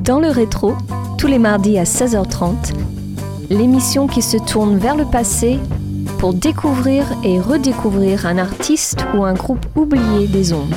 [0.00, 0.74] Dans le rétro,
[1.18, 2.74] tous les mardis à 16h30,
[3.50, 5.58] l'émission qui se tourne vers le passé
[6.18, 10.74] pour découvrir et redécouvrir un artiste ou un groupe oublié des ondes.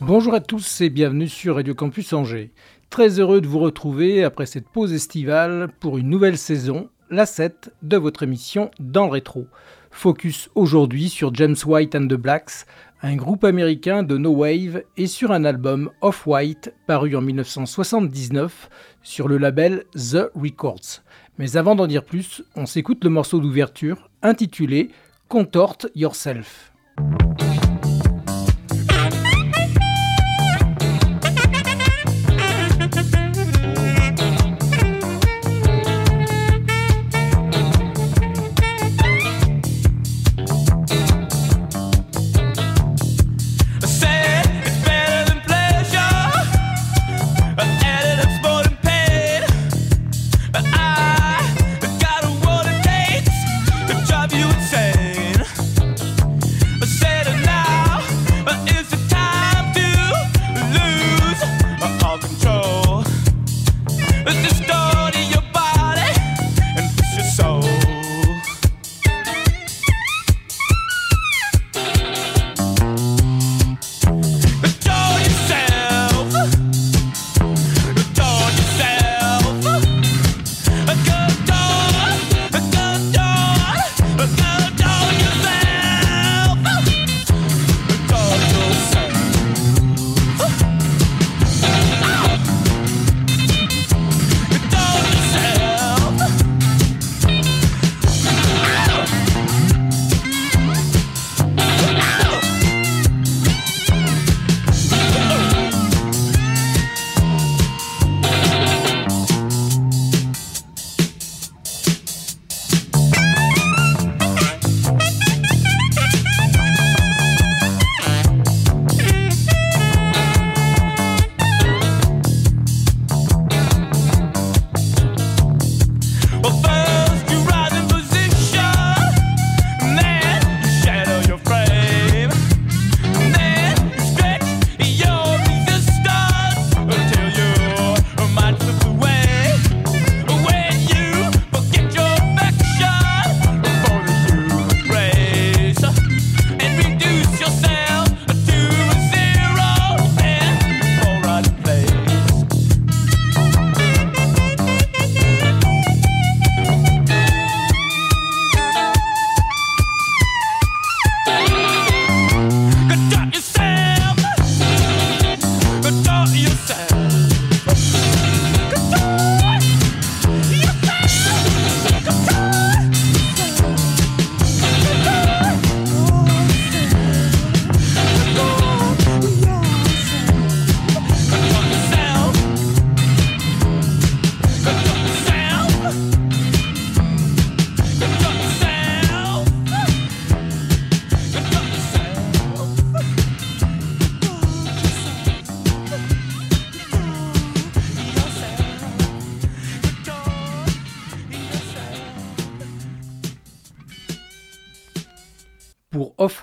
[0.00, 2.50] Bonjour à tous et bienvenue sur Radio Campus Angers.
[2.92, 7.72] Très heureux de vous retrouver après cette pause estivale pour une nouvelle saison, la 7
[7.80, 9.46] de votre émission Dans le rétro.
[9.90, 12.66] Focus aujourd'hui sur James White and the Blacks,
[13.00, 18.68] un groupe américain de no wave et sur un album Off-White paru en 1979
[19.02, 21.00] sur le label The Records.
[21.38, 24.90] Mais avant d'en dire plus, on s'écoute le morceau d'ouverture intitulé
[25.28, 26.74] Contort Yourself.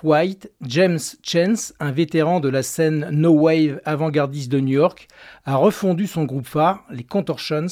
[0.02, 5.08] Off-White, James Chance, un vétéran de la scène No Wave avant-gardiste de New York,
[5.44, 7.66] a refondu son groupe phare, les Contortions,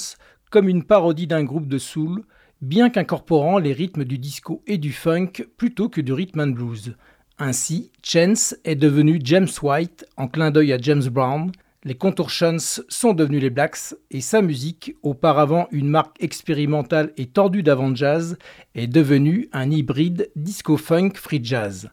[0.51, 2.25] comme une parodie d'un groupe de soul,
[2.61, 6.97] bien qu'incorporant les rythmes du disco et du funk plutôt que du rhythm and blues.
[7.39, 11.51] Ainsi, Chance est devenu James White en clin d'œil à James Brown,
[11.85, 12.59] les Contortions
[12.89, 18.37] sont devenus les Blacks et sa musique, auparavant une marque expérimentale et tordue d'avant-jazz,
[18.75, 21.89] est devenue un hybride disco-funk free jazz.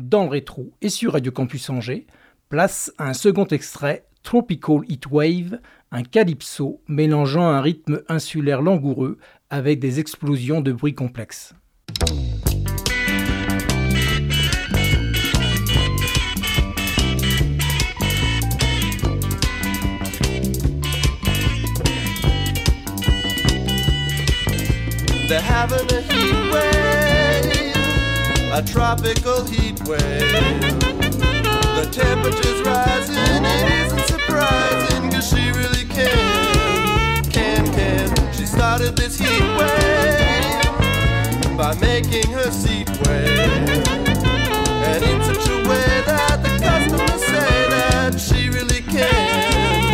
[0.00, 2.06] Dans le rétro et sur Radio Campus Angers,
[2.48, 5.60] place un second extrait, Tropical Heat Wave,
[5.92, 9.18] un calypso mélangeant un rythme insulaire langoureux
[9.50, 11.54] avec des explosions de bruit complexes.
[28.52, 30.00] A tropical heat wave.
[31.76, 38.32] The temperature's rising, it isn't surprising, cause she really can, can, can.
[38.32, 40.62] She's started this heat wave
[41.56, 43.38] by making her seat wave.
[44.88, 49.89] And in such a way that the customers say that she really can,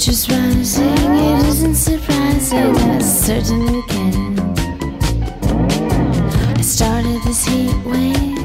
[0.00, 4.38] temperature's rising, it isn't surprising, I certainly can.
[6.56, 8.38] I started this heat wave.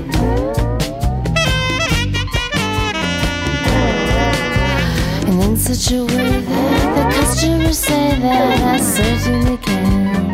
[5.28, 10.25] And in such a way that the customers say that I certainly can.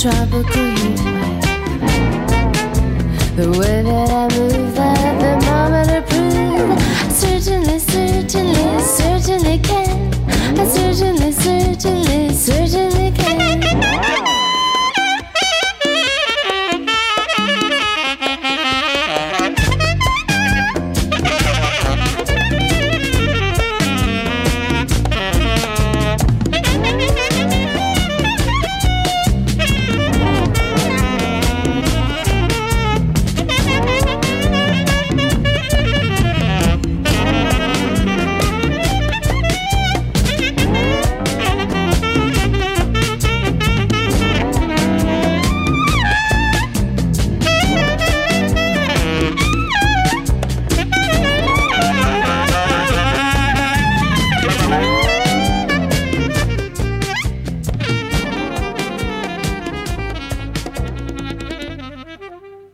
[0.00, 0.96] Tropical heat.
[3.36, 6.82] The way that I move, that the proves.
[7.02, 9.49] I certainly, certainly, certainly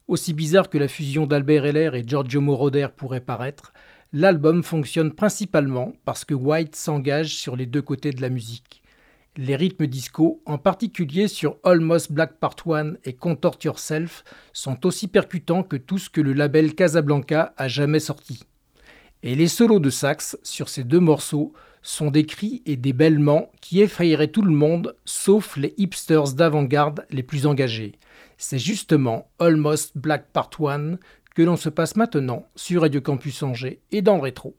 [0.08, 3.72] Aussi bizarre que la fusion d'Albert Heller et Giorgio Moroder pourrait paraître,
[4.12, 8.84] l'album fonctionne principalement parce que White s'engage sur les deux côtés de la musique.
[9.36, 14.22] Les rythmes disco, en particulier sur Almost Black Part 1 et Contort Yourself,
[14.52, 18.44] sont aussi percutants que tout ce que le label Casablanca a jamais sorti.
[19.24, 23.50] Et les solos de sax sur ces deux morceaux sont des cris et des bêlements
[23.60, 27.92] qui effrayeraient tout le monde, sauf les hipsters d'avant-garde les plus engagés.
[28.38, 30.96] C'est justement Almost Black Part 1
[31.34, 34.56] que l'on se passe maintenant sur Radio Campus Angers et dans le rétro.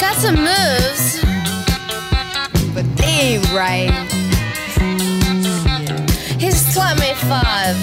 [0.00, 1.20] Got some moves,
[2.74, 3.90] but they ain't right.
[6.38, 7.76] He's 25.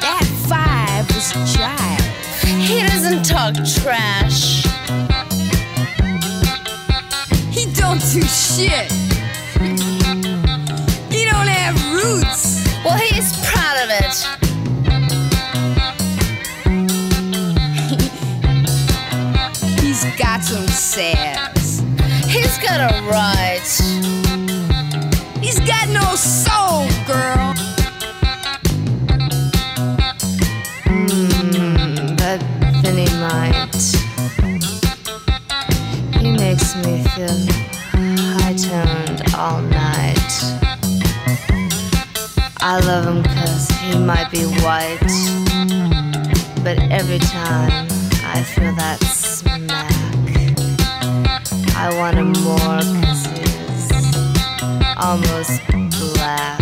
[0.00, 2.00] That five is jive.
[2.44, 4.64] He doesn't talk trash.
[7.52, 9.07] He don't do shit.
[20.50, 21.80] Malcolm says
[22.26, 23.60] he's got a right.
[25.42, 27.54] He's got no soul, girl.
[30.86, 32.40] Mm, but
[32.82, 33.74] then he might.
[36.18, 37.36] He makes me feel
[38.38, 40.32] high toned all night.
[42.60, 44.98] I love him cause he might be white.
[46.64, 47.86] But every time
[48.24, 49.27] I feel that
[51.80, 52.56] I wanted more
[53.04, 53.46] cause he
[54.96, 55.60] almost
[56.14, 56.57] black.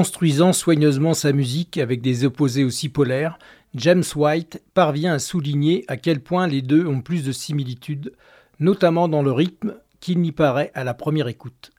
[0.00, 3.38] Construisant soigneusement sa musique avec des opposés aussi polaires,
[3.74, 8.14] James White parvient à souligner à quel point les deux ont plus de similitudes,
[8.60, 11.72] notamment dans le rythme qu'il n'y paraît à la première écoute.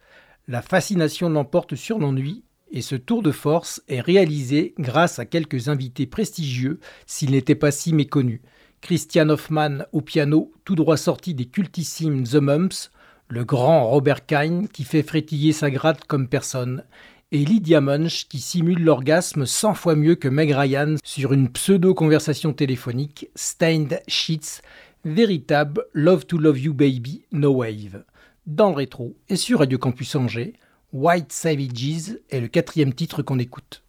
[0.47, 5.67] La fascination l'emporte sur l'ennui et ce tour de force est réalisé grâce à quelques
[5.67, 8.43] invités prestigieux s'il n'était pas si méconnu.
[8.81, 12.91] Christian Hoffman au piano, tout droit sorti des cultissimes The Mumps,
[13.29, 16.83] le grand Robert Kine qui fait frétiller sa gratte comme personne,
[17.31, 22.51] et Lydia Munch qui simule l'orgasme 100 fois mieux que Meg Ryan sur une pseudo-conversation
[22.51, 24.61] téléphonique Stained Sheets,
[25.05, 28.03] véritable Love to Love You Baby No Wave.
[28.47, 30.53] Dans le rétro et sur Radio Campus Angers,
[30.91, 33.81] White Savages est le quatrième titre qu'on écoute.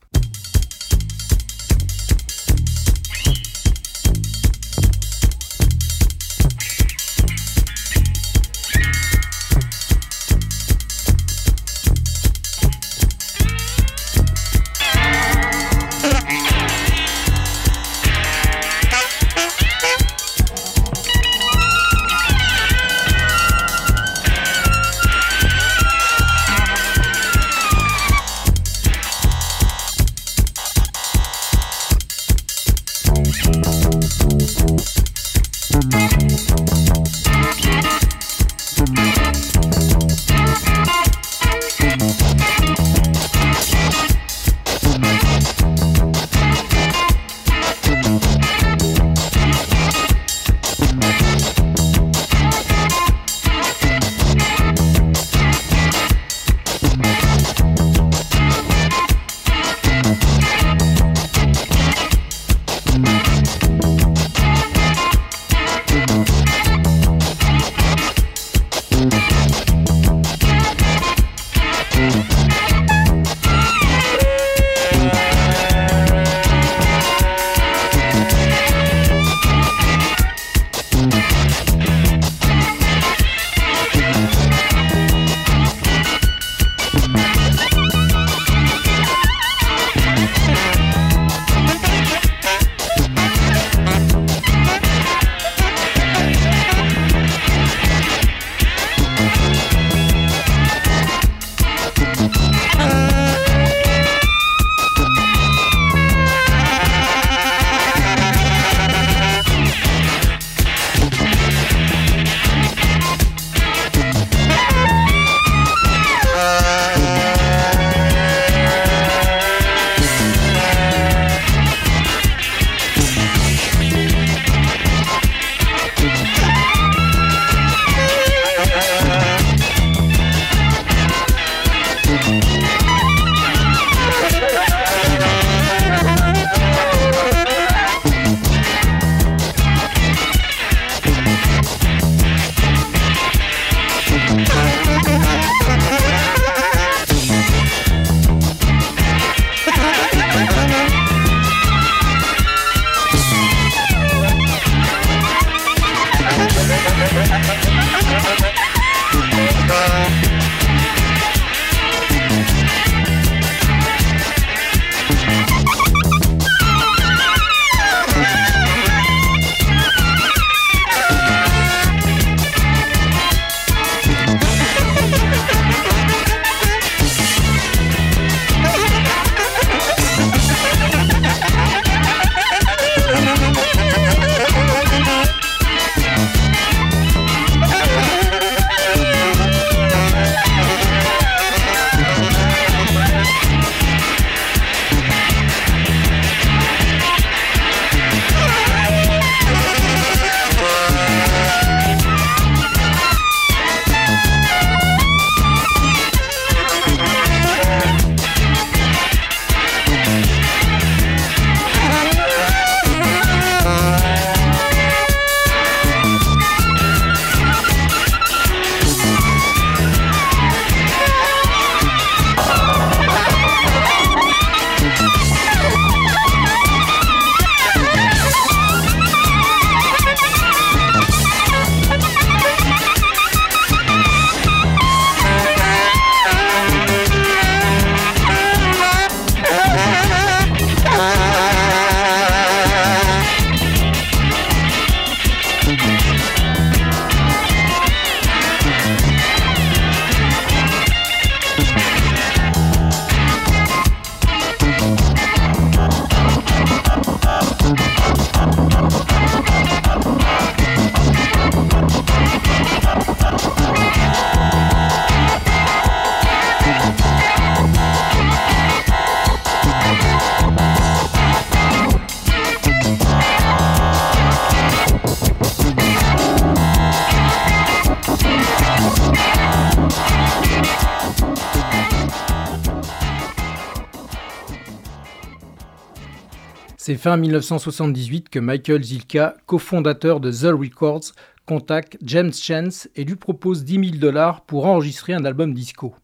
[286.93, 291.13] C'est fin 1978 que Michael Zilka, cofondateur de The Records,
[291.47, 295.95] contacte James Chance et lui propose 10 000 dollars pour enregistrer un album disco.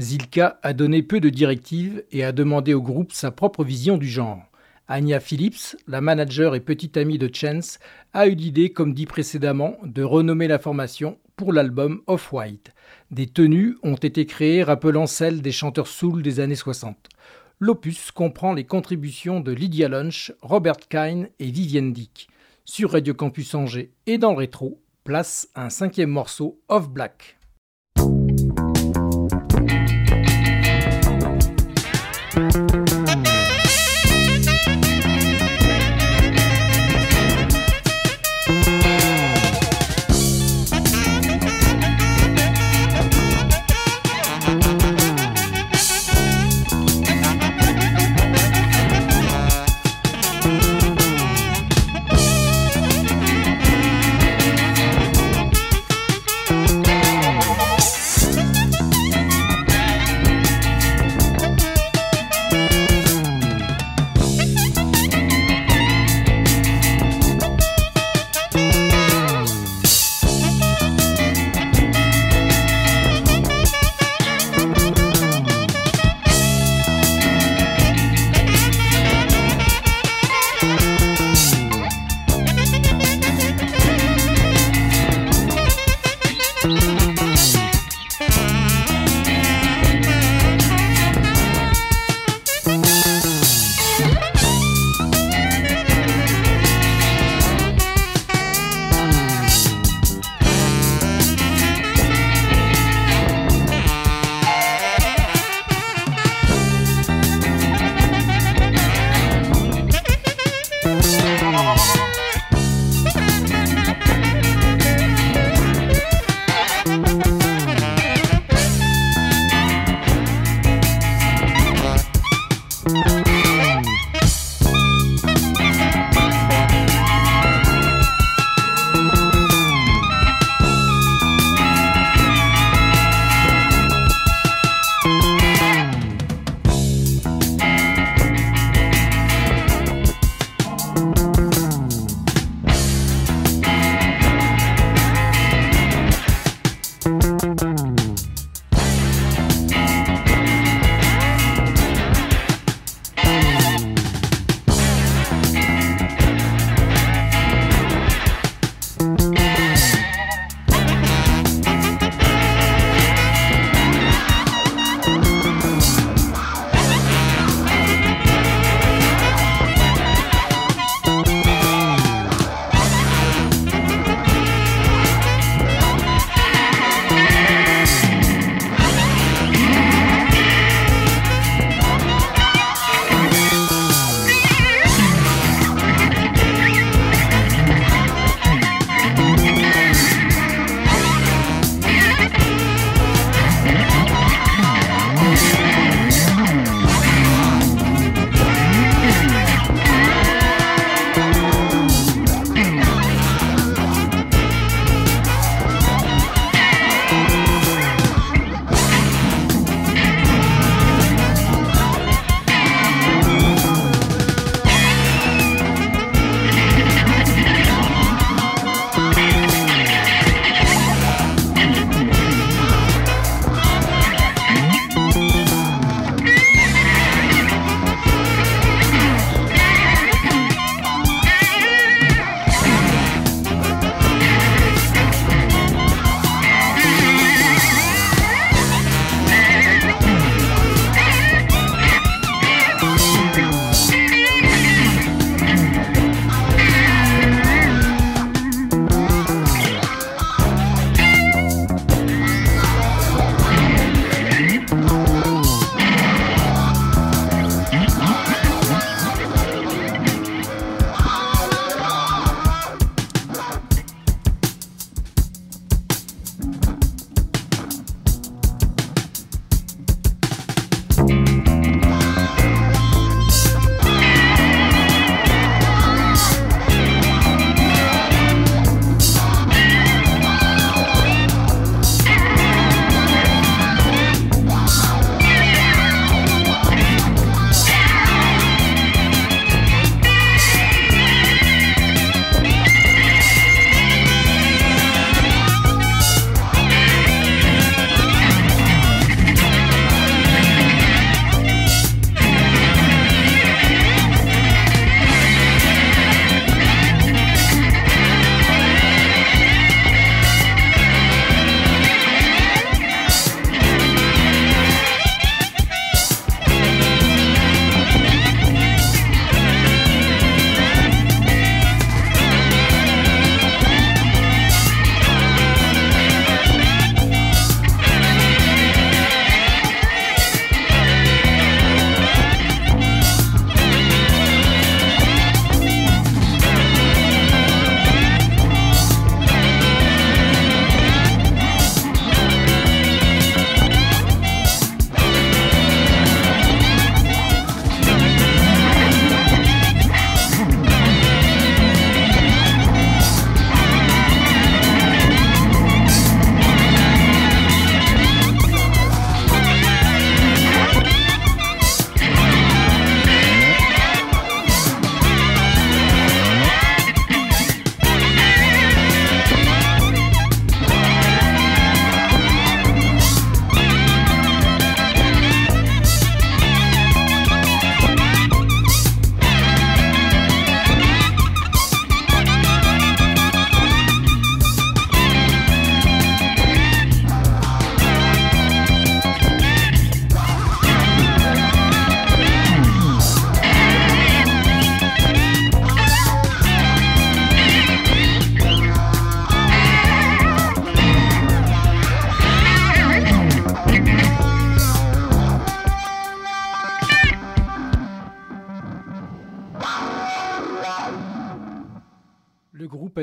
[0.00, 4.08] Zilka a donné peu de directives et a demandé au groupe sa propre vision du
[4.08, 4.42] genre.
[4.88, 7.78] Anya Phillips, la manager et petite amie de Chance,
[8.14, 12.72] a eu l'idée, comme dit précédemment, de renommer la formation pour l'album Off-White.
[13.10, 16.96] Des tenues ont été créées rappelant celles des chanteurs soul des années 60
[17.60, 22.28] l'opus comprend les contributions de Lydia Lunch, Robert Kine et Vivienne Dick.
[22.64, 27.36] Sur Radio Campus Angers et dans le rétro, place un cinquième morceau, of Black.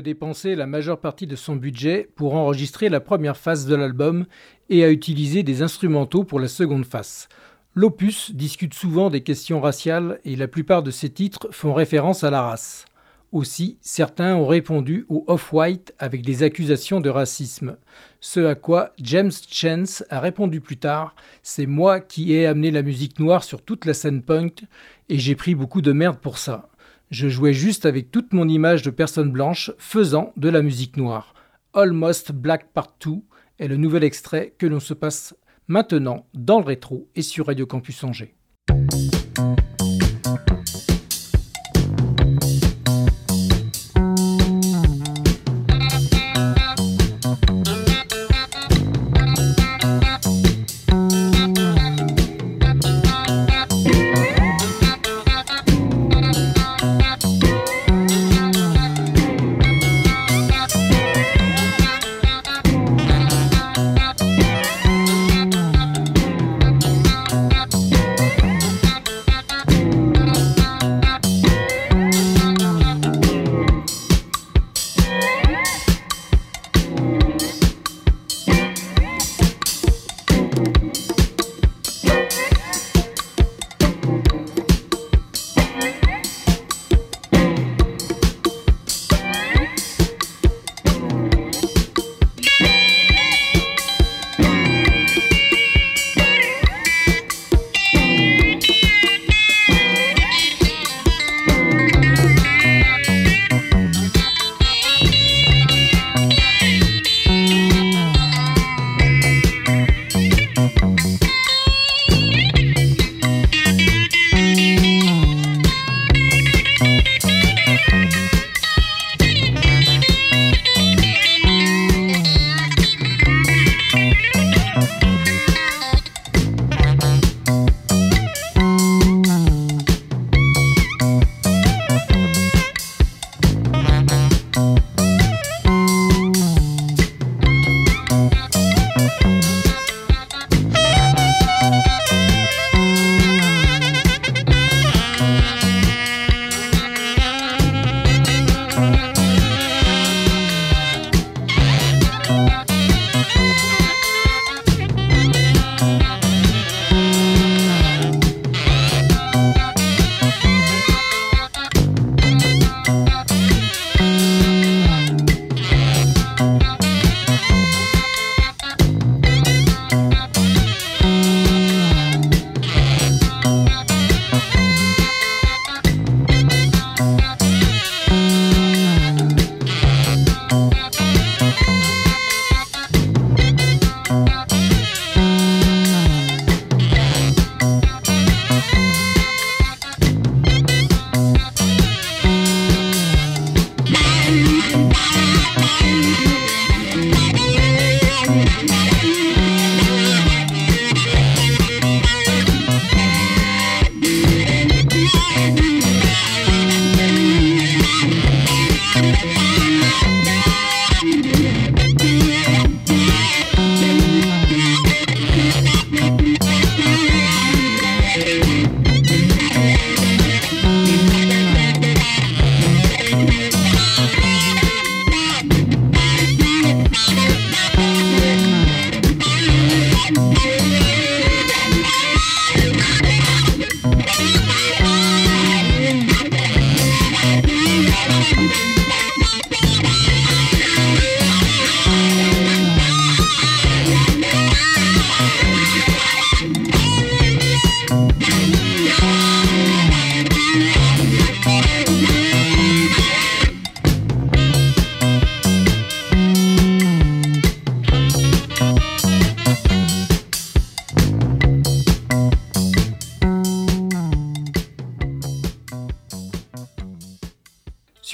[0.07, 4.25] Dépensé la majeure partie de son budget pour enregistrer la première phase de l'album
[4.69, 7.27] et a utilisé des instrumentaux pour la seconde phase.
[7.75, 12.29] L'opus discute souvent des questions raciales et la plupart de ses titres font référence à
[12.29, 12.85] la race.
[13.33, 17.75] Aussi, certains ont répondu au Off-White avec des accusations de racisme.
[18.21, 22.81] Ce à quoi James Chance a répondu plus tard C'est moi qui ai amené la
[22.81, 24.63] musique noire sur toute la scène punk
[25.09, 26.69] et j'ai pris beaucoup de merde pour ça.
[27.09, 31.33] Je jouais juste avec toute mon image de personne blanche faisant de la musique noire.
[31.73, 33.11] Almost Black Part 2
[33.59, 35.33] est le nouvel extrait que l'on se passe
[35.69, 38.35] maintenant dans le rétro et sur Radio Campus Angers.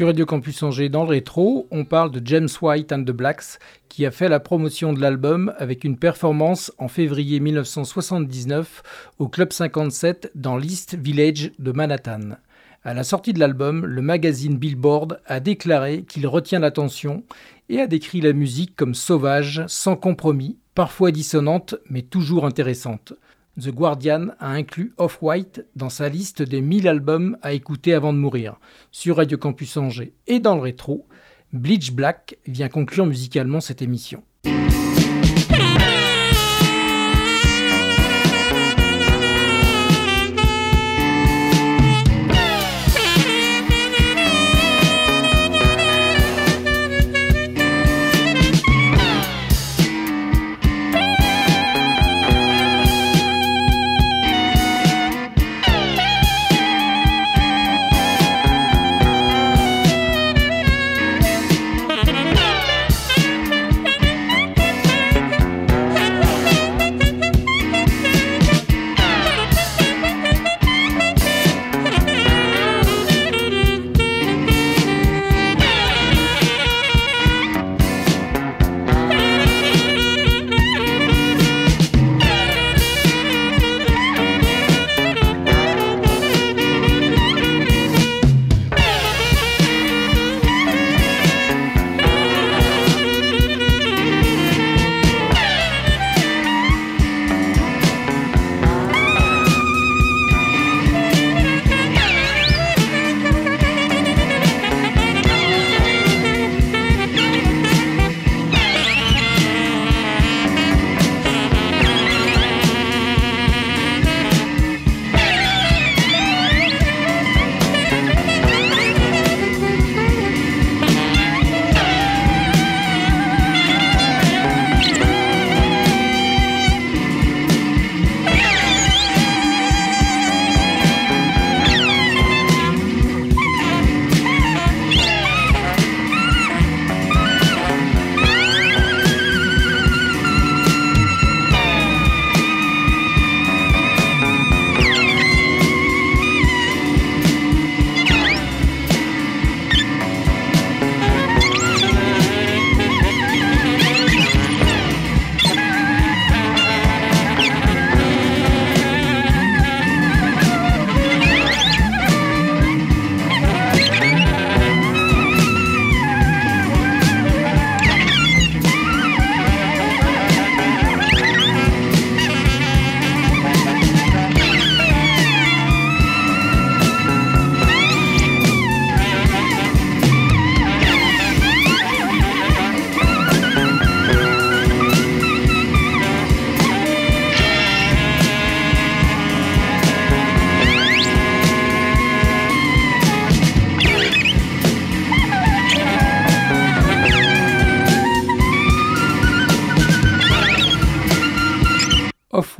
[0.03, 3.57] Sur Radio Campus Angers, dans le rétro, on parle de James White and the Blacks,
[3.87, 8.83] qui a fait la promotion de l'album avec une performance en février 1979
[9.17, 12.35] au Club 57 dans l'East Village de Manhattan.
[12.83, 17.23] À la sortie de l'album, le magazine Billboard a déclaré qu'il retient l'attention
[17.69, 23.13] et a décrit la musique comme sauvage, sans compromis, parfois dissonante, mais toujours intéressante.
[23.59, 28.17] The Guardian a inclus Off-White dans sa liste des 1000 albums à écouter avant de
[28.17, 28.59] mourir,
[28.91, 31.07] sur Radio Campus Angers et dans le rétro.
[31.51, 34.23] Bleach Black vient conclure musicalement cette émission.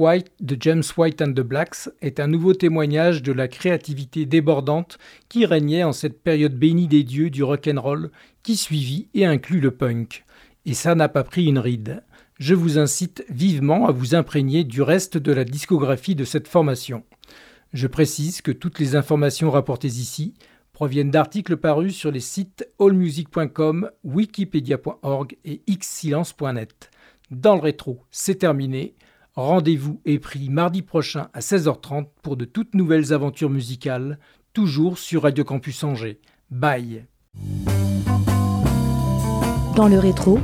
[0.03, 4.97] Off-White de James White and the Blacks est un nouveau témoignage de la créativité débordante
[5.29, 8.11] qui régnait en cette période bénie des dieux du rock'n'roll
[8.43, 10.25] qui suivit et inclut le punk.
[10.65, 12.03] Et ça n'a pas pris une ride.
[12.37, 17.05] Je vous incite vivement à vous imprégner du reste de la discographie de cette formation.
[17.71, 20.33] Je précise que toutes les informations rapportées ici
[20.73, 26.91] proviennent d'articles parus sur les sites allmusic.com, wikipedia.org et xsilence.net.
[27.31, 28.95] Dans le rétro, c'est terminé.
[29.35, 34.19] Rendez-vous est pris mardi prochain à 16h30 pour de toutes nouvelles aventures musicales,
[34.53, 36.19] toujours sur Radio Campus Angers.
[36.51, 37.07] Bye
[39.75, 40.39] Dans le rétro,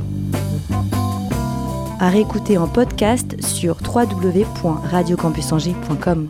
[2.00, 6.28] à réécouter en podcast sur www.radiocampusangers.com.